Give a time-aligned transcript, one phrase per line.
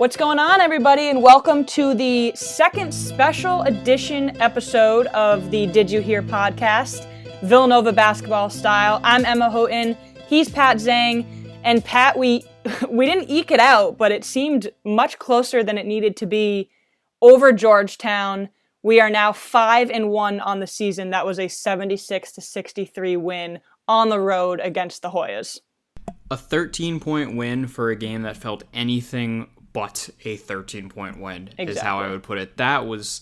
[0.00, 5.90] What's going on, everybody, and welcome to the second special edition episode of the Did
[5.90, 7.06] You Hear podcast,
[7.42, 9.02] Villanova basketball style.
[9.04, 9.98] I'm Emma Houghton.
[10.26, 11.26] He's Pat Zhang,
[11.64, 12.46] and Pat, we
[12.88, 16.70] we didn't eke it out, but it seemed much closer than it needed to be
[17.20, 18.48] over Georgetown.
[18.82, 21.10] We are now five and one on the season.
[21.10, 25.60] That was a 76 to 63 win on the road against the Hoyas.
[26.30, 31.48] A 13 point win for a game that felt anything but a 13 point win
[31.58, 31.72] exactly.
[31.72, 32.56] is how I would put it.
[32.56, 33.20] That was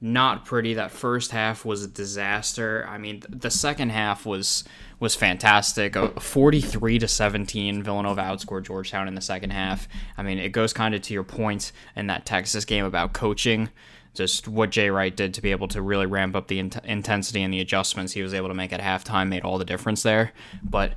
[0.00, 0.74] not pretty.
[0.74, 2.86] That first half was a disaster.
[2.88, 4.64] I mean, the second half was
[4.98, 5.96] was fantastic.
[5.96, 9.88] A 43 to 17 Villanova outscored Georgetown in the second half.
[10.16, 13.70] I mean, it goes kind of to your point in that Texas game about coaching.
[14.12, 17.42] Just what Jay Wright did to be able to really ramp up the in- intensity
[17.42, 20.32] and the adjustments he was able to make at halftime made all the difference there.
[20.62, 20.94] But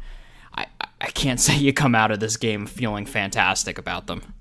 [0.55, 0.65] I,
[0.99, 4.33] I can't say you come out of this game feeling fantastic about them.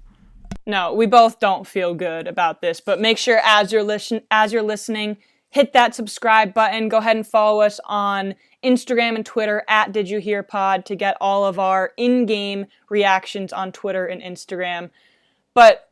[0.65, 4.53] No, we both don't feel good about this, but make sure as you're listen as
[4.53, 5.17] you're listening,
[5.51, 6.89] hit that subscribe button.
[6.89, 10.95] Go ahead and follow us on Instagram and Twitter at Did You Hear Pod to
[10.95, 14.91] get all of our in-game reactions on Twitter and Instagram.
[15.53, 15.91] But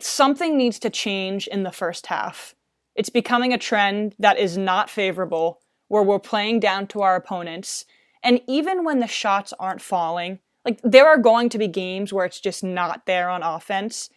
[0.00, 2.54] something needs to change in the first half.
[2.94, 7.84] It's becoming a trend that is not favorable, where we're playing down to our opponents.
[8.22, 12.24] And even when the shots aren't falling, like there are going to be games where
[12.24, 14.10] it's just not there on offense.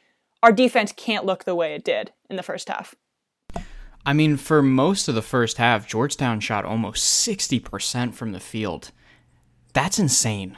[0.44, 2.96] Our defense can't look the way it did in the first half.
[4.06, 8.92] I mean, for most of the first half, Georgetown shot almost 60% from the field.
[9.74, 10.58] That's insane.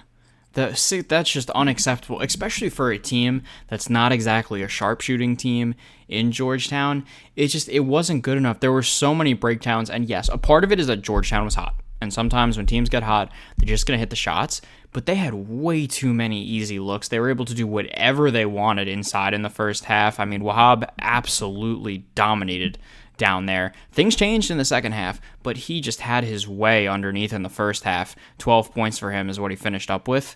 [0.54, 5.76] The, that's just unacceptable, especially for a team that's not exactly a sharpshooting team
[6.08, 7.06] in Georgetown.
[7.36, 8.60] It just it wasn't good enough.
[8.60, 11.56] There were so many breakdowns, and yes, a part of it is that Georgetown was
[11.56, 11.76] hot.
[12.02, 14.62] And sometimes when teams get hot, they're just to hit the shots.
[14.92, 17.08] But they had way too many easy looks.
[17.08, 20.20] They were able to do whatever they wanted inside in the first half.
[20.20, 22.80] I mean, Wahab absolutely dominated
[23.17, 23.73] down there.
[23.92, 27.50] Things changed in the second half, but he just had his way underneath in the
[27.50, 28.16] first half.
[28.39, 30.36] 12 points for him is what he finished up with.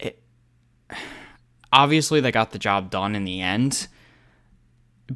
[0.00, 0.20] It,
[1.72, 3.86] obviously, they got the job done in the end.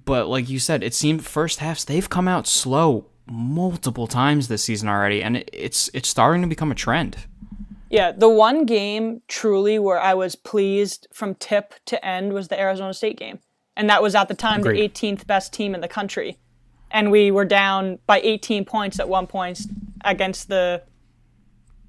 [0.04, 4.62] But like you said, it seemed first halves they've come out slow multiple times this
[4.62, 7.16] season already, and it's it's starting to become a trend.
[7.90, 12.58] Yeah, the one game truly where I was pleased from tip to end was the
[12.58, 13.40] Arizona State game.
[13.76, 14.94] And that was at the time Agreed.
[14.94, 16.38] the 18th best team in the country.
[16.90, 19.60] And we were down by 18 points at one point
[20.04, 20.82] against the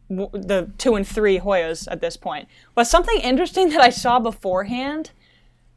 [0.10, 2.50] the 2 and 3 Hoyas at this point.
[2.76, 5.12] But something interesting that I saw beforehand,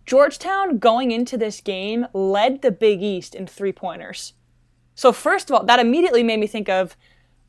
[0.07, 4.33] Georgetown going into this game led the Big East in three-pointers.
[4.97, 6.97] So first of all, that immediately made me think of,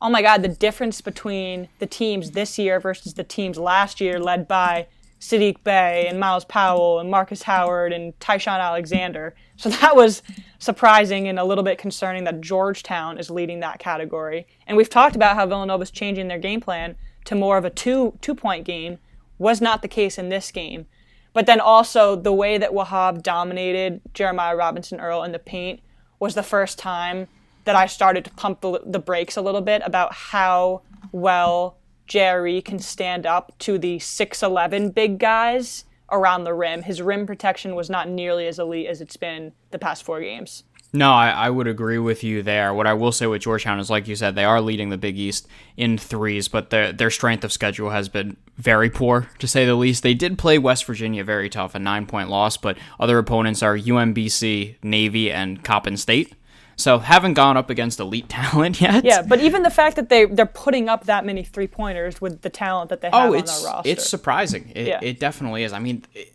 [0.00, 4.20] oh my God, the difference between the teams this year versus the teams last year,
[4.20, 4.86] led by
[5.18, 9.34] Saddiq Bey and Myles Powell and Markus Howard and Ty-Shon Alexander.
[9.56, 10.22] So that was
[10.58, 14.46] surprising and a little bit concerning that Georgetown is leading that category.
[14.66, 18.18] And we've talked about how Villanova's changing their game plan to more of a two
[18.20, 18.98] two point game.
[19.38, 20.86] Was not the case in this game.
[21.34, 25.80] But then also the way that Wahab dominated Jeremiah Robinson Earl in the paint
[26.18, 27.28] was the first time
[27.66, 30.82] that I started to pump the, the brakes a little bit about how
[31.12, 36.82] well Jerry can stand up to the 6'11 big guys around the rim.
[36.82, 40.62] His rim protection was not nearly as elite as it's been the past four games.
[40.92, 42.72] No, I, I, would agree with you there.
[42.72, 45.18] What I will say with Georgetown is, like you said, they are leading the Big
[45.18, 49.66] East in threes, but their their strength of schedule has been very poor, to say
[49.66, 50.02] the least.
[50.02, 53.76] They did play West Virginia very tough, a nine point loss, but other opponents are
[53.76, 56.34] UMBC, Navy, and Coppin State.
[56.76, 59.04] So haven't gone up against elite talent yet.
[59.04, 62.42] Yeah, but even the fact that they they're putting up that many three pointers with
[62.42, 63.90] the talent that they oh, have oh, on their roster.
[63.90, 64.72] It's surprising.
[64.74, 65.00] It, yeah.
[65.02, 65.72] it definitely is.
[65.72, 66.34] I mean, it,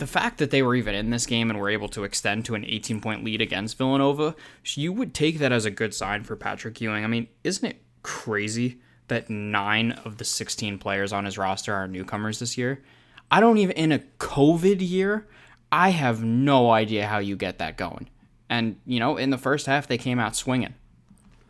[0.00, 2.54] the fact that they were even in this game and were able to extend to
[2.54, 4.34] an 18 point lead against Villanova,
[4.74, 7.04] you would take that as a good sign for Patrick Ewing.
[7.04, 11.86] I mean, isn't it crazy that nine of the 16 players on his roster are
[11.86, 12.82] newcomers this year?
[13.30, 15.28] I don't even in a COVID year.
[15.70, 18.08] I have no idea how you get that going.
[18.50, 20.74] And, you know, in the first half, they came out swinging.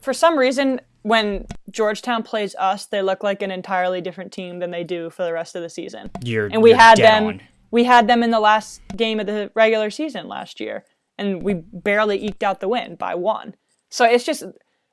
[0.00, 4.70] For some reason, when Georgetown plays us, they look like an entirely different team than
[4.70, 6.11] they do for the rest of the season.
[6.23, 7.26] You're, and we had them.
[7.26, 7.41] On.
[7.70, 10.85] We had them in the last game of the regular season last year,
[11.17, 13.55] and we barely eked out the win by one.
[13.88, 14.44] So it's just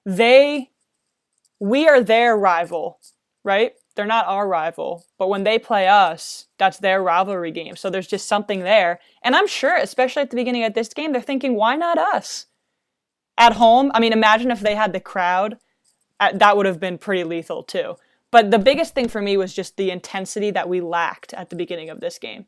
[0.05, 0.69] they,
[1.59, 2.99] we are their rival,
[3.43, 3.73] right?
[3.97, 7.75] They're not our rival, but when they play us, that's their rivalry game.
[7.75, 8.99] So there's just something there.
[9.23, 12.45] And I'm sure, especially at the beginning of this game, they're thinking, why not us?
[13.37, 15.57] At home, I mean, imagine if they had the crowd,
[16.19, 17.95] that would have been pretty lethal too.
[18.31, 21.55] But the biggest thing for me was just the intensity that we lacked at the
[21.55, 22.45] beginning of this game.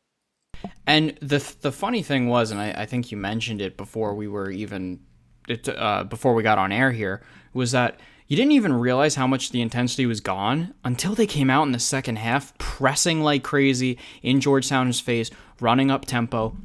[0.86, 4.28] And the the funny thing was, and I, I think you mentioned it before we
[4.28, 5.00] were even
[5.48, 7.22] uh, before we got on air here,
[7.54, 7.98] was that
[8.30, 11.72] you didn't even realize how much the intensity was gone until they came out in
[11.72, 16.56] the second half, pressing like crazy in Georgetown's face, running up tempo,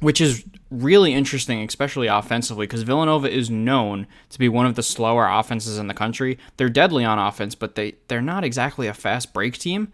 [0.00, 4.82] which is really interesting, especially offensively, because Villanova is known to be one of the
[4.82, 6.38] slower offenses in the country.
[6.56, 9.92] They're deadly on offense, but they, they're not exactly a fast break team.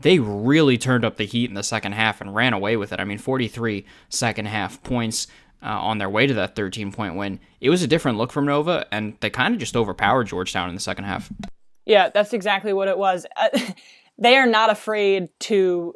[0.00, 3.00] They really turned up the heat in the second half and ran away with it.
[3.00, 5.26] I mean, 43 second half points
[5.66, 7.40] uh, on their way to that 13 point win.
[7.60, 10.74] It was a different look from Nova, and they kind of just overpowered Georgetown in
[10.76, 11.30] the second half.
[11.84, 13.26] Yeah, that's exactly what it was.
[13.36, 13.48] Uh,
[14.18, 15.94] they are not afraid to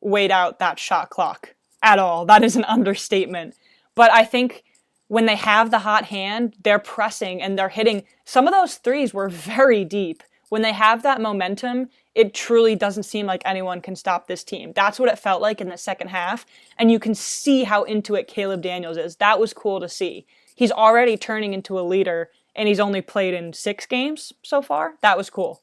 [0.00, 2.24] wait out that shot clock at all.
[2.24, 3.54] That is an understatement.
[3.94, 4.64] But I think
[5.08, 8.04] when they have the hot hand, they're pressing and they're hitting.
[8.24, 10.22] Some of those threes were very deep.
[10.50, 14.72] When they have that momentum, it truly doesn't seem like anyone can stop this team.
[14.74, 16.44] That's what it felt like in the second half.
[16.76, 19.16] And you can see how into it Caleb Daniels is.
[19.16, 20.26] That was cool to see.
[20.54, 24.94] He's already turning into a leader, and he's only played in six games so far.
[25.02, 25.62] That was cool.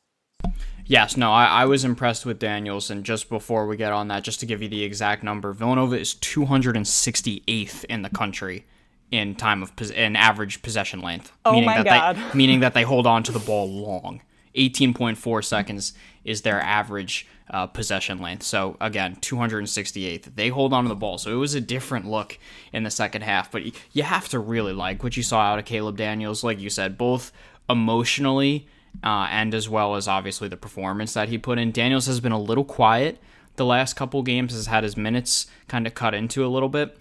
[0.85, 2.89] Yes, no, I, I, was impressed with Daniels.
[2.89, 5.99] And just before we get on that, just to give you the exact number, Villanova
[5.99, 8.65] is 268th in the country
[9.11, 11.33] in time of in average possession length.
[11.43, 12.15] Oh meaning my that God.
[12.15, 14.21] They, meaning that they hold on to the ball long.
[14.57, 15.93] 18.4 seconds
[16.23, 18.43] is their average uh, possession length.
[18.43, 20.35] So again, 268th.
[20.35, 21.17] They hold on to the ball.
[21.17, 22.37] So it was a different look
[22.73, 23.51] in the second half.
[23.51, 23.63] But
[23.93, 26.97] you have to really like what you saw out of Caleb Daniels, like you said,
[26.97, 27.31] both
[27.69, 28.67] emotionally
[29.03, 31.71] uh, and as well as obviously the performance that he put in.
[31.71, 33.19] Daniels has been a little quiet
[33.57, 36.97] the last couple games, has had his minutes kind of cut into a little bit.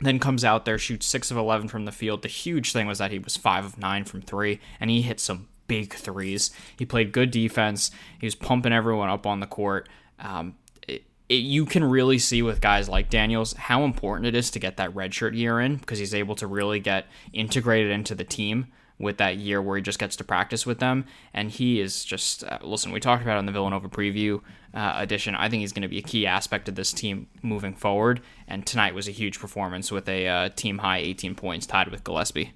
[0.00, 2.22] Then comes out there, shoots six of eleven from the field.
[2.22, 5.20] The huge thing was that he was five of nine from three, and he hit
[5.20, 6.50] some big threes.
[6.76, 7.90] He played good defense.
[8.18, 9.88] He was pumping everyone up on the court.
[10.18, 10.56] Um,
[10.88, 14.58] it, it, you can really see with guys like Daniels how important it is to
[14.58, 18.66] get that redshirt year in because he's able to really get integrated into the team
[18.98, 21.04] with that year where he just gets to practice with them.
[21.32, 24.40] And he is just, uh, listen, we talked about it in the Villanova preview
[24.74, 25.34] uh, edition.
[25.34, 28.20] I think he's going to be a key aspect of this team moving forward.
[28.48, 32.04] And tonight was a huge performance with a uh, team high 18 points tied with
[32.04, 32.52] Gillespie.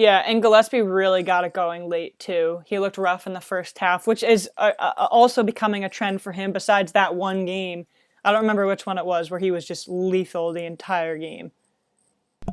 [0.00, 2.62] Yeah, and Gillespie really got it going late too.
[2.64, 6.22] He looked rough in the first half, which is uh, uh, also becoming a trend
[6.22, 6.52] for him.
[6.52, 7.86] Besides that one game,
[8.24, 11.52] I don't remember which one it was, where he was just lethal the entire game.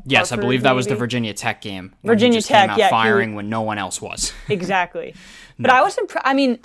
[0.06, 0.76] Yes, Hartford, I believe that maybe?
[0.76, 1.96] was the Virginia Tech game.
[2.04, 4.34] Virginia Tech, yeah, firing when no one else was.
[4.50, 5.14] exactly,
[5.58, 5.62] no.
[5.62, 6.28] but I was impressed.
[6.28, 6.60] I mean,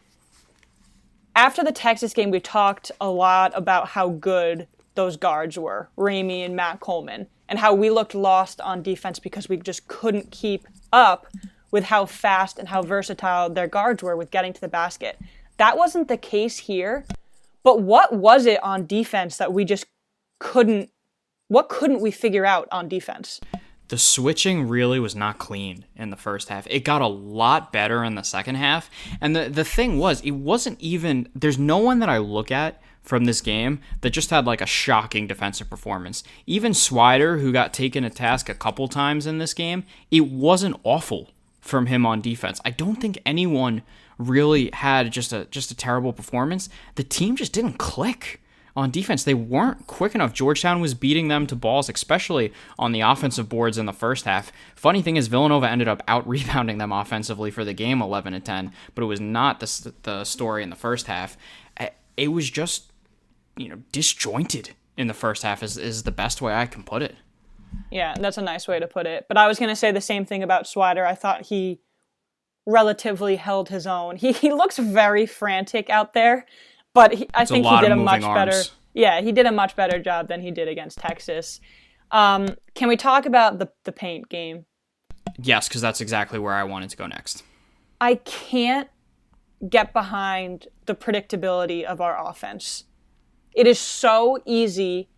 [1.37, 6.45] after the Texas game, we talked a lot about how good those guards were, Ramey
[6.45, 10.67] and Matt Coleman, and how we looked lost on defense because we just couldn't keep
[10.93, 11.27] up
[11.71, 15.19] with how fast and how versatile their guards were with getting to the basket.
[15.57, 17.05] That wasn't the case here.
[17.63, 19.87] But what was it on defense that we just
[20.39, 20.91] couldn't
[21.49, 23.39] what couldn't we figure out on defense?
[23.89, 26.67] The switching really was not clean in the first half.
[26.71, 28.91] It got a lot better in the second half.
[29.21, 32.81] And the the thing was, it wasn't even there's no one that I look at
[33.03, 36.23] from this game that just had like a shocking defensive performance.
[36.47, 40.79] Even Swider, who got taken to task a couple times in this game, it wasn't
[40.85, 42.61] awful from him on defense.
[42.65, 43.83] I don't think anyone
[44.19, 46.69] really had just a just a terrible performance.
[46.95, 48.41] The team just didn't click
[48.75, 49.25] on defense.
[49.25, 50.33] They weren't quick enough.
[50.33, 54.53] Georgetown was beating them to balls, especially on the offensive boards in the first half.
[54.75, 58.41] Funny thing is, Villanova ended up out rebounding them offensively for the game 11 to
[58.41, 61.37] 10, but it was not the, the story in the first half.
[61.77, 62.92] Eh, it was just,
[63.57, 67.03] you know, disjointed in the first half, is, is the best way I can put
[67.03, 67.17] it.
[67.91, 69.27] Yeah, that's a nice way to put it.
[69.29, 71.07] But I was going to say the same thing about Swider.
[71.07, 71.81] I thought he
[72.67, 74.17] relatively held his own.
[74.17, 76.47] He, he looks very frantic out there
[76.95, 78.35] but he, I think he did a much arms.
[78.35, 78.63] better.
[78.95, 81.61] Yeah, he did a much better job than he did against Texas.
[82.11, 84.67] Um, can we talk about the the paint game?
[85.39, 87.43] Yes, because that's exactly where I wanted to go next.
[88.01, 88.89] I can't
[89.69, 92.85] get behind the predictability of our offense.
[93.55, 95.09] It is so easy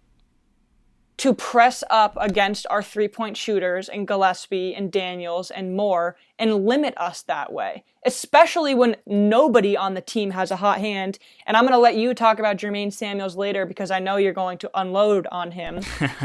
[1.17, 6.67] to press up against our three point shooters and Gillespie and Daniels and more and
[6.67, 11.19] limit us that way, especially when nobody on the team has a hot hand.
[11.47, 14.33] And I'm going to let you talk about Jermaine Samuels later because I know you're
[14.33, 15.81] going to unload on him.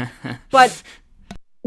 [0.50, 0.82] but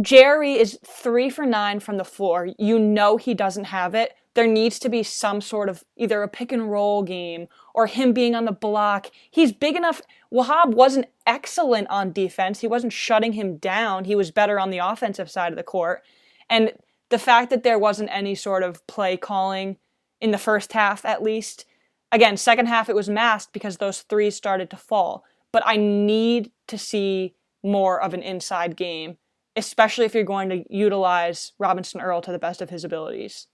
[0.01, 2.49] Jerry is three for nine from the floor.
[2.57, 6.27] You know he doesn't have it there needs to be some sort of either a
[6.27, 9.11] pick and roll game or him being on the block.
[9.29, 10.01] He's big enough.
[10.33, 12.61] Wahab wasn't excellent on defense.
[12.61, 14.05] He wasn't shutting him down.
[14.05, 16.01] He was better on the offensive side of the court.
[16.49, 16.73] And
[17.09, 19.77] the fact that there wasn't any sort of play calling
[20.19, 21.65] in the first half, at least,
[22.11, 25.23] again, second half it was masked because those threes started to fall.
[25.51, 29.17] But I need to see more of an inside game,
[29.55, 33.47] especially if you're going to utilize Robinson Earl to the best of his abilities.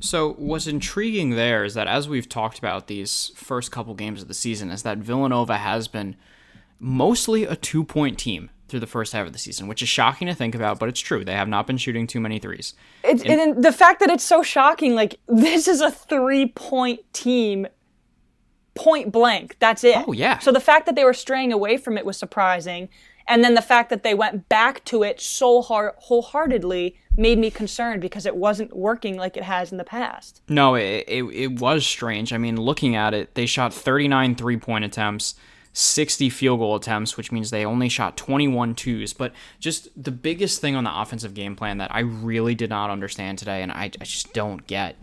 [0.00, 4.28] So, what's intriguing there is that as we've talked about these first couple games of
[4.28, 6.16] the season, is that Villanova has been
[6.78, 10.28] mostly a two point team through the first half of the season, which is shocking
[10.28, 11.24] to think about, but it's true.
[11.24, 12.74] They have not been shooting too many threes.
[13.04, 17.00] It's, and, and the fact that it's so shocking, like, this is a three point
[17.12, 17.66] team,
[18.74, 19.56] point blank.
[19.58, 19.96] That's it.
[20.06, 20.38] Oh, yeah.
[20.38, 22.88] So the fact that they were straying away from it was surprising.
[23.26, 27.50] And then the fact that they went back to it so hard, wholeheartedly made me
[27.50, 30.42] concerned because it wasn't working like it has in the past.
[30.48, 32.32] No, it, it, it was strange.
[32.32, 35.34] I mean, looking at it, they shot 39 three point attempts.
[35.72, 39.12] 60 field goal attempts, which means they only shot 21 twos.
[39.12, 42.90] But just the biggest thing on the offensive game plan that I really did not
[42.90, 44.96] understand today, and I, I just don't get,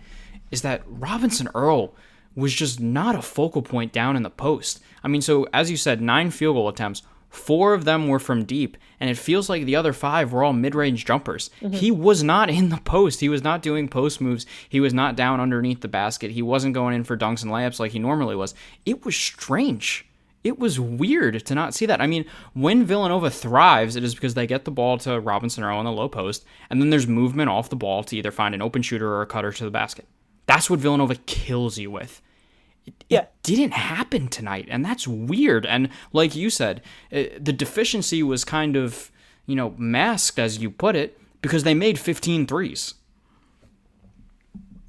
[0.51, 1.93] is that Robinson Earl
[2.36, 4.81] was just not a focal point down in the post.
[5.03, 7.01] I mean, so as you said, nine field goal attempts.
[7.29, 10.53] Four of them were from deep, and it feels like the other five were all
[10.53, 11.50] mid range jumpers.
[11.62, 11.74] Mm-hmm.
[11.75, 13.19] He was not in the post.
[13.19, 14.46] He was not doing post moves.
[14.69, 16.31] He was not down underneath the basket.
[16.31, 18.55] He wasn't going in for dunks and layups like he normally was.
[18.86, 20.07] It was strange
[20.48, 22.01] it was weird to not see that.
[22.01, 25.77] I mean, when Villanova thrives, it is because they get the ball to Robinson Earl
[25.77, 28.62] on the low post, and then there's movement off the ball to either find an
[28.62, 30.07] open shooter or a cutter to the basket.
[30.46, 32.22] That's what Villanova kills you with.
[32.88, 33.20] It, yeah.
[33.20, 35.65] it didn't happen tonight, and that's weird.
[35.65, 39.12] And like you said, it, uh, the deficiency was kind of,
[39.46, 42.96] you know, masked, as you put it, because they made 15 threes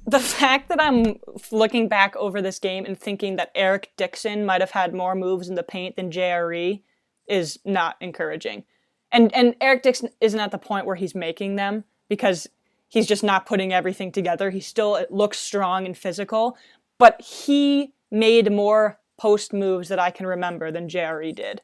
[0.09, 1.19] the fact that I'm
[1.51, 5.49] looking back over this game and thinking that Eric Dixon might have had more moves
[5.49, 6.81] in the paint than JRE
[7.27, 8.63] is not encouraging.
[9.11, 12.47] And and Eric Dixon isn't at the point where he's making them because
[12.87, 14.49] he's just not putting everything together.
[14.49, 16.57] He still looks strong and physical,
[16.99, 21.61] but he made more post moves that I can remember than JRE did.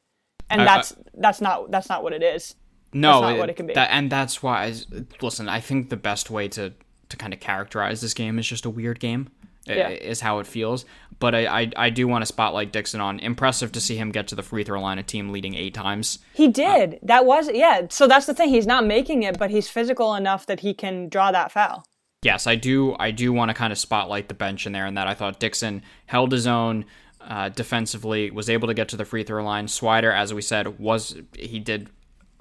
[0.50, 2.56] And that's that's not that's not what it is.
[2.94, 3.74] No, that's not what it can be.
[3.74, 4.74] That, and that's why.
[5.22, 6.74] Listen, I think the best way to
[7.10, 9.32] to kind of characterize this game is just a weird game.
[9.68, 9.89] Yeah.
[9.89, 10.86] Is how it feels,
[11.18, 14.27] but I, I, I do want to spotlight Dixon on impressive to see him get
[14.27, 16.20] to the free throw line, a team leading eight times.
[16.34, 16.94] He did.
[16.94, 17.88] Uh, that was yeah.
[17.89, 18.50] So that's the thing.
[18.50, 21.84] He's not making it, but he's physical enough that he can draw that foul.
[22.25, 22.96] Yes, I do.
[22.98, 25.39] I do want to kind of spotlight the bench in there, and that I thought
[25.39, 26.86] Dixon held his own
[27.22, 29.67] uh, defensively, was able to get to the free throw line.
[29.67, 31.91] Swider, as we said, was he did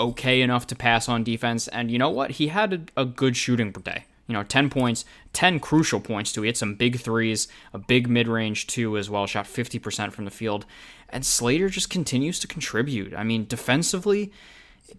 [0.01, 2.31] okay enough to pass on defense, and you know what?
[2.31, 6.41] He had a, a good shooting day you know, 10 points, 10 crucial points too.
[6.41, 10.25] He had some big threes, a big mid range too as well, shot 50% from
[10.25, 10.65] the field.
[11.11, 13.13] And Slater just continues to contribute.
[13.15, 14.33] I mean, defensively,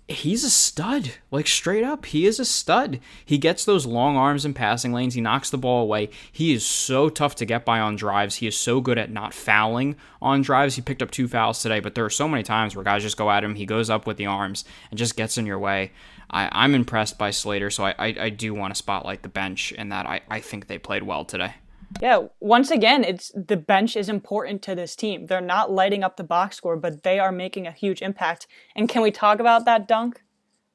[0.08, 1.12] he's a stud.
[1.32, 3.00] Like straight up, he is a stud.
[3.24, 5.13] He gets those long arms and passing lanes.
[5.13, 6.10] He knocks the ball away.
[6.32, 8.36] He is so tough to get by on drives.
[8.36, 10.75] He is so good at not fouling on drives.
[10.75, 13.18] He picked up two fouls today, but there are so many times where guys just
[13.18, 13.56] go at him.
[13.56, 15.92] He goes up with the arms and just gets in your way.
[16.30, 19.30] I, am I'm impressed by Slater, so I, I, I do want to spotlight the
[19.30, 21.54] bench in that I, I think they played well today.
[22.01, 25.27] Yeah, once again, it's the bench is important to this team.
[25.27, 28.48] They're not lighting up the box score, but they are making a huge impact.
[28.75, 30.22] And can we talk about that dunk?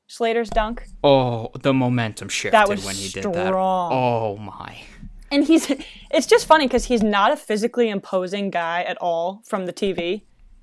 [0.07, 0.87] Slater's dunk?
[1.05, 3.33] Oh, the momentum shifted that was when he strong.
[3.33, 3.55] did that.
[3.55, 4.83] Oh my.
[5.31, 5.71] And he's
[6.11, 10.23] it's just funny cuz he's not a physically imposing guy at all from the TV.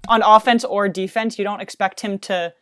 [0.10, 2.54] On offense or defense, you don't expect him to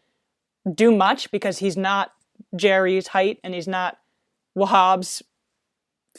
[0.73, 2.11] do much because he's not
[2.55, 3.97] Jerry's height and he's not
[4.55, 5.23] Wahab's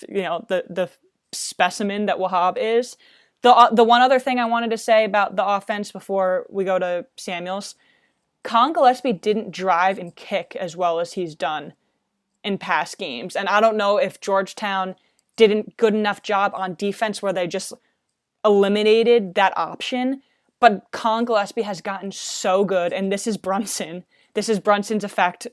[0.08, 0.90] you know the the
[1.32, 2.96] specimen that Wahab is.
[3.42, 6.64] The uh, the one other thing I wanted to say about the offense before we
[6.64, 7.74] go to Samuels,
[8.42, 11.74] Collin Gillespie didn't drive and kick as well as he's done
[12.42, 14.94] in past games, and I don't know if Georgetown
[15.36, 17.72] didn't good enough job on defense where they just
[18.44, 20.22] eliminated that option.
[20.58, 24.04] But Collin Gillespie has gotten so good, and this is Brunson.
[24.32, 25.46] This is Brunson's effect,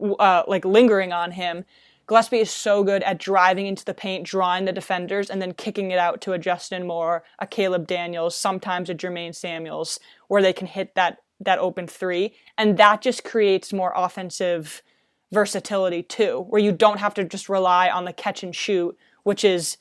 [0.00, 1.64] uh, like lingering on him
[2.08, 5.90] Gillespie is so good at driving into the paint, drawing the defenders, and then kicking
[5.90, 10.54] it out to a Justin Moore, a Caleb Daniels, sometimes a Jermaine Samuels, where they
[10.54, 14.82] can hit that that open three, and that just creates more offensive
[15.30, 19.44] versatility too, where you don't have to just rely on the catch and shoot, which
[19.44, 19.76] is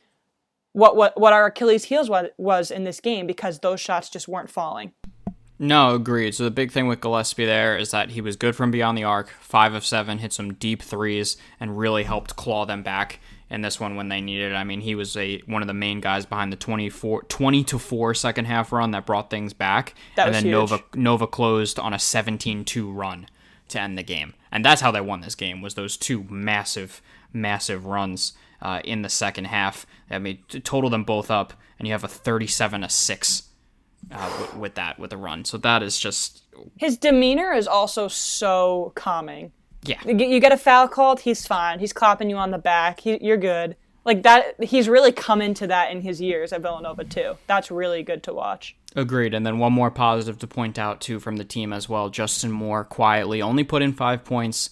[0.74, 4.28] what what what our Achilles heels was, was in this game because those shots just
[4.28, 4.92] weren't falling.
[5.60, 6.36] No, agreed.
[6.36, 9.04] So the big thing with Gillespie there is that he was good from beyond the
[9.04, 13.62] arc, five of seven, hit some deep threes, and really helped claw them back in
[13.62, 14.56] this one when they needed it.
[14.56, 17.80] I mean, he was a one of the main guys behind the 24, 20 to
[17.80, 20.52] four second half run that brought things back, that and then huge.
[20.52, 23.28] Nova Nova closed on a 17-2 run
[23.70, 25.62] to end the game, and that's how they won this game.
[25.62, 27.02] Was those two massive,
[27.34, 29.88] massive runs uh, in the second half?
[30.10, 33.47] I mean, total them both up, and you have a 37 to six
[34.12, 35.46] uh, with, with, that with a run.
[35.46, 36.44] So that is just
[36.78, 39.52] his demeanor is also so calming.
[39.84, 40.02] Yeah.
[40.06, 41.80] You get a foul called, he's fine.
[41.80, 43.00] He's clapping you on the back.
[43.02, 43.76] He, you're good.
[44.06, 47.38] Like that, he's really come into that in his years at Villanova too.
[47.46, 48.76] That's really good to watch.
[48.96, 49.34] Agreed.
[49.34, 52.10] And then one more positive to point out too from the team as well.
[52.10, 54.70] Justin Moore quietly only put in five points.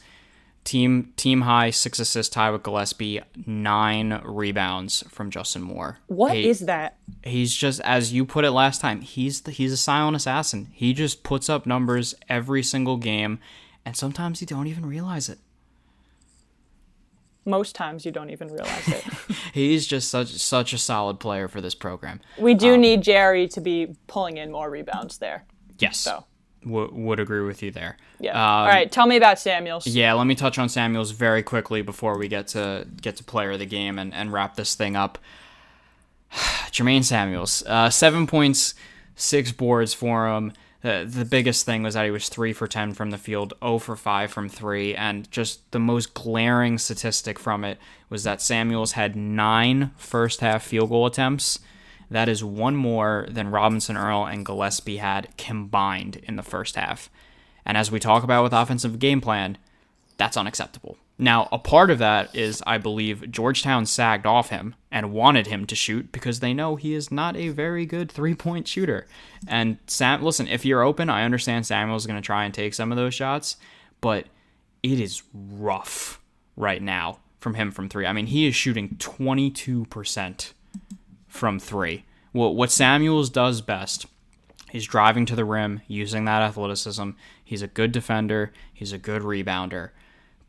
[0.63, 5.99] Team team high six assists tie with Gillespie, nine rebounds from Justin Moore.
[6.07, 6.97] What is that?
[7.25, 9.01] He's just as you put it last time.
[9.01, 10.69] He's the, he's a silent assassin.
[10.71, 13.39] He just puts up numbers every single game,
[13.83, 15.39] and sometimes you don't even realize it
[17.45, 19.03] most times you don't even realize it.
[19.53, 22.19] He's just such such a solid player for this program.
[22.37, 25.45] We do um, need Jerry to be pulling in more rebounds there.
[25.79, 25.99] Yes.
[25.99, 26.25] So
[26.63, 27.97] w- would agree with you there.
[28.19, 28.31] Yeah.
[28.31, 28.91] Um, All right.
[28.91, 29.87] Tell me about Samuels.
[29.87, 30.13] Yeah.
[30.13, 33.59] Let me touch on Samuels very quickly before we get to get to player of
[33.59, 35.17] the game and, and wrap this thing up.
[36.71, 38.75] Jermaine Samuels, uh, seven points,
[39.15, 40.53] six boards for him
[40.85, 43.79] the the biggest thing was that he was three for ten from the field, 0
[43.79, 48.91] for five from three, and just the most glaring statistic from it was that Samuels
[48.91, 51.57] had nine first half field goal attempts.
[52.11, 57.09] That is one more than Robinson Earl and Gillespie had combined in the first half.
[57.65, 59.57] And as we talk about with offensive game plan,
[60.17, 60.99] that's unacceptable.
[61.17, 65.65] Now, a part of that is I believe Georgetown sagged off him and wanted him
[65.67, 69.07] to shoot because they know he is not a very good three point shooter.
[69.47, 72.91] And Sam, listen, if you're open, I understand Samuel's going to try and take some
[72.91, 73.55] of those shots,
[74.01, 74.25] but
[74.83, 76.19] it is rough
[76.57, 78.05] right now from him from three.
[78.05, 80.53] I mean, he is shooting 22%
[81.27, 82.05] from three.
[82.33, 84.05] What, what Samuels does best
[84.73, 87.11] is driving to the rim, using that athleticism.
[87.43, 89.91] He's a good defender, he's a good rebounder,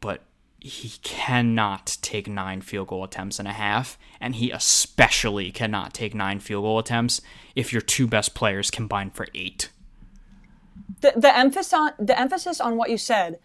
[0.00, 0.23] but
[0.66, 6.14] he cannot take nine field goal attempts and a half, and he especially cannot take
[6.14, 7.20] nine field goal attempts
[7.54, 9.70] if your two best players combine for eight.
[11.00, 13.38] The, the emphasis on the emphasis on what you said,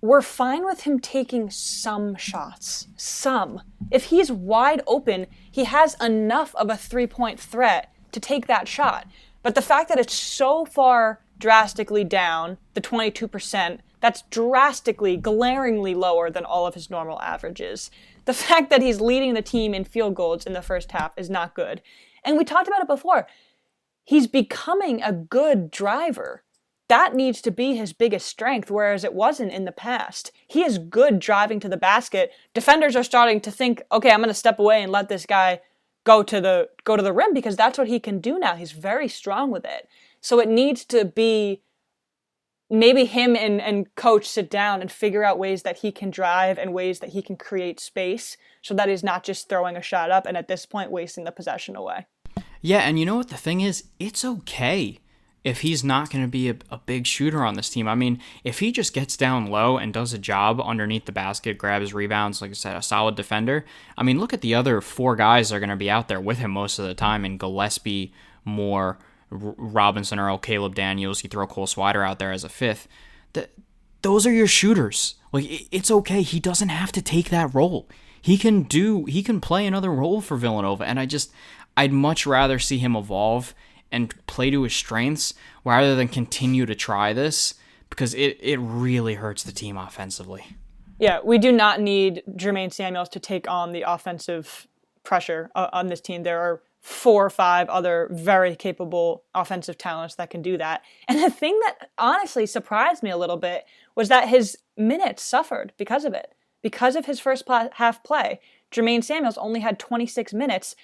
[0.00, 2.88] we're fine with him taking some shots.
[2.96, 3.62] Some.
[3.90, 8.66] If he's wide open, he has enough of a three point threat to take that
[8.66, 9.06] shot.
[9.42, 16.30] But the fact that it's so far drastically down, the 22%, that's drastically, glaringly lower
[16.30, 17.90] than all of his normal averages.
[18.24, 21.30] The fact that he's leading the team in field goals in the first half is
[21.30, 21.82] not good.
[22.24, 23.26] And we talked about it before.
[24.04, 26.42] He's becoming a good driver.
[26.88, 30.32] That needs to be his biggest strength, whereas it wasn't in the past.
[30.48, 32.32] He is good driving to the basket.
[32.52, 35.60] Defenders are starting to think, okay, I'm going to step away and let this guy
[36.04, 38.56] go to the go to the rim because that's what he can do now.
[38.56, 39.88] He's very strong with it.
[40.20, 41.62] So it needs to be
[42.70, 46.56] maybe him and, and coach sit down and figure out ways that he can drive
[46.56, 50.10] and ways that he can create space so that he's not just throwing a shot
[50.10, 52.06] up and at this point wasting the possession away.
[52.62, 53.84] Yeah, and you know what the thing is?
[53.98, 54.98] It's okay
[55.42, 57.88] if he's not going to be a, a, big shooter on this team.
[57.88, 61.56] I mean, if he just gets down low and does a job underneath the basket,
[61.56, 63.64] grabs rebounds, like I said, a solid defender.
[63.96, 66.20] I mean, look at the other four guys that are going to be out there
[66.20, 68.12] with him most of the time in Gillespie,
[68.44, 68.98] Moore,
[69.30, 72.88] Robinson Earl, Caleb Daniels, you throw Cole Swider out there as a fifth.
[73.32, 73.50] That
[74.02, 75.14] those are your shooters.
[75.32, 76.22] Like it's okay.
[76.22, 77.88] He doesn't have to take that role.
[78.20, 79.04] He can do.
[79.04, 81.32] He can play another role for Villanova, and I just
[81.76, 83.54] I'd much rather see him evolve
[83.92, 87.54] and play to his strengths rather than continue to try this
[87.88, 90.56] because it it really hurts the team offensively.
[90.98, 94.66] Yeah, we do not need Jermaine Samuels to take on the offensive
[95.02, 96.24] pressure uh, on this team.
[96.24, 100.82] There are four or five other very capable offensive talents that can do that.
[101.08, 103.64] And the thing that honestly surprised me a little bit
[103.94, 106.34] was that his minutes suffered because of it.
[106.62, 108.40] Because of his first half play,
[108.70, 110.76] Jermaine Samuels only had 26 minutes.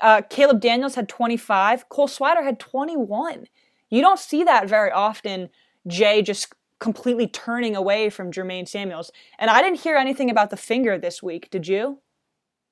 [0.00, 1.88] Uh, Caleb Daniels had 25.
[1.88, 3.46] Cole Swider had 21.
[3.90, 5.50] You don't see that very often.
[5.86, 9.10] Jay just completely turning away from Jermaine Samuels.
[9.38, 11.50] And I didn't hear anything about the finger this week.
[11.50, 11.98] Did you?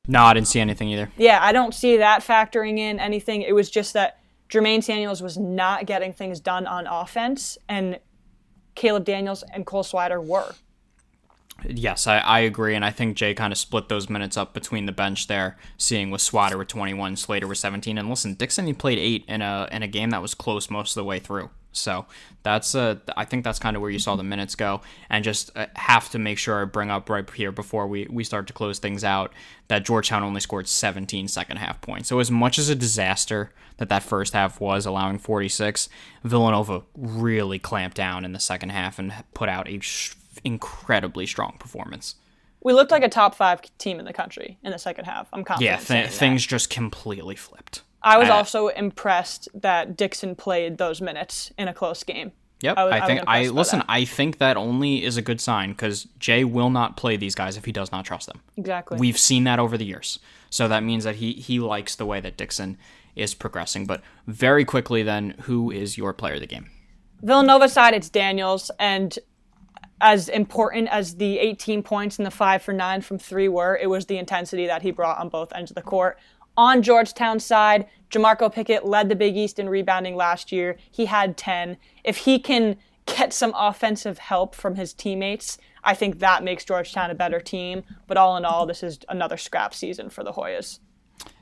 [0.09, 1.11] No, I didn't see anything either.
[1.19, 3.43] Yeah, I don't see that factoring in anything.
[3.43, 4.19] It was just that
[4.49, 8.01] Jermaine Samuels was not getting things done on offense, and
[8.75, 10.55] Caleb Daniels and Cole Swider were.
[11.65, 14.87] Yes, I, I agree, and I think Jay kind of split those minutes up between
[14.87, 18.73] the bench there, seeing with Swider with 21, Slater with 17, and listen, Dixon he
[18.73, 21.51] played eight in a in a game that was close most of the way through.
[21.73, 22.07] So
[22.43, 25.51] that's uh, I think that's kind of where you saw the minutes go, and just
[25.57, 28.53] uh, have to make sure I bring up right here before we we start to
[28.53, 29.33] close things out
[29.69, 32.09] that Georgetown only scored 17 second half points.
[32.09, 35.89] So as much as a disaster that that first half was, allowing 46,
[36.25, 41.57] Villanova really clamped down in the second half and put out a sh- incredibly strong
[41.59, 42.17] performance.
[42.63, 45.29] We looked like a top five team in the country in the second half.
[45.33, 45.81] I'm confident.
[45.81, 47.83] Yeah, th- things just completely flipped.
[48.09, 52.33] I was uh, also impressed that Dixon played those minutes in a close game.
[52.61, 53.79] Yep, I, was, I think I, by listen.
[53.81, 53.87] that.
[53.89, 57.57] I think that only is a good sign because Jay will not play these guys
[57.57, 58.41] if he does not trust them.
[58.57, 58.99] exactly.
[58.99, 60.19] We've seen that over the years,
[60.51, 62.77] so that means that he he likes the way that Dixon
[63.15, 63.87] is progressing.
[63.87, 66.71] But very quickly, then, who is your player of the game?
[67.23, 69.17] Villanova side, it's Daniels, and
[70.01, 73.89] as important as the 18 points and the five for nine from three were, it
[73.89, 76.19] was the intensity that he brought on both ends of the court.
[76.59, 80.77] On Georgetown's side, Jamorko Pickett led the Big East in rebounding last year.
[80.91, 81.77] He had 10.
[82.03, 87.13] If he can get some offensive help from his teammates, I think that makes Georgetown
[87.13, 87.85] a better team.
[88.09, 90.81] But all in all, this is another scrap season for the Hoyas.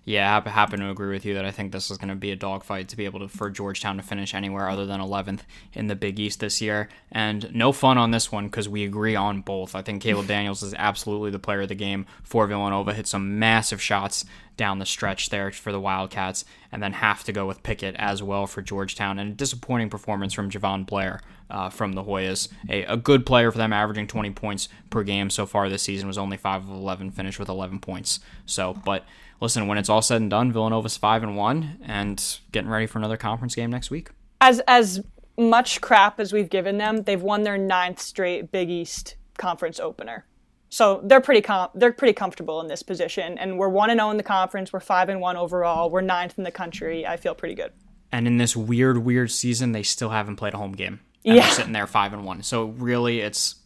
[0.06, 2.30] Yeah, I happen to agree with you that I think this is going to be
[2.30, 5.40] a dogfight to be able to for Georgetown to finish anywhere other than 11th
[5.72, 6.88] in the Big East this year.
[7.10, 9.74] And no fun on this one because we agree on both.
[9.74, 12.94] I think Caleb Daniels is absolutely the player of the game for Villanova.
[12.94, 14.24] Hit some massive shots
[14.56, 18.22] down the stretch there for the Wildcats, and then have to go with Pickett as
[18.22, 19.18] well for Georgetown.
[19.18, 22.48] And a disappointing performance from Jahvon Blair uh, from the Hoyas.
[22.68, 26.06] A, a good player for them, averaging 20 points per game so far this season.
[26.06, 28.20] Was only 5 of 11, finished with 11 points.
[28.46, 29.04] So, but
[29.40, 32.98] listen, when it's all said and done, Villanova's 5 and 1 and getting ready for
[32.98, 34.10] another conference game next week.
[34.40, 35.00] As as
[35.38, 40.24] much crap as we've given them, they've won their ninth straight Big East conference opener.
[40.68, 44.10] So they're pretty com- they're pretty comfortable in this position, and we're one and zero
[44.10, 44.72] in the conference.
[44.72, 45.90] We're five and one overall.
[45.90, 47.06] We're ninth in the country.
[47.06, 47.72] I feel pretty good.
[48.12, 51.00] And in this weird, weird season, they still haven't played a home game.
[51.24, 51.42] And Yeah.
[51.42, 52.42] they're sitting there 5 and 1.
[52.42, 53.56] So really, it's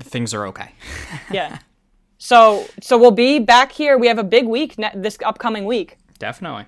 [0.00, 0.72] things are okay.
[1.30, 1.58] Yeah.
[2.26, 3.96] so so we'll be back here.
[3.96, 5.98] We have a big week ne- this upcoming week.
[6.18, 6.64] Definitely.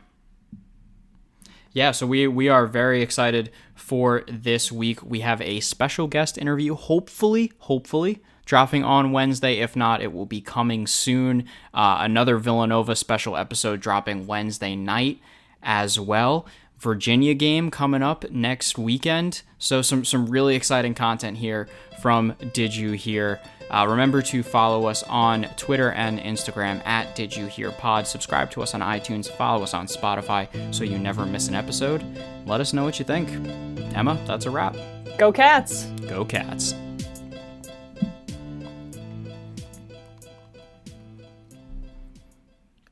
[1.72, 5.02] Yeah, so we we are very excited for this week.
[5.02, 9.58] We have a special guest interview, hopefully, hopefully dropping on Wednesday.
[9.58, 11.44] If not, it will be coming soon.
[11.74, 15.18] Uh, another Villanova special episode dropping Wednesday night
[15.62, 16.46] as well.
[16.78, 19.42] Virginia game coming up next weekend.
[19.58, 21.68] So some some really exciting content here
[22.00, 23.40] from Did You Hear?
[23.70, 28.06] Uh, remember to follow us on Twitter and Instagram at Did You Hear Pod.
[28.06, 29.30] Subscribe to us on iTunes.
[29.30, 32.02] Follow us on Spotify so you never miss an episode.
[32.46, 33.28] Let us know what you think.
[33.94, 34.76] Emma, that's a wrap.
[35.18, 35.84] Go Cats!
[36.08, 36.74] Go Cats.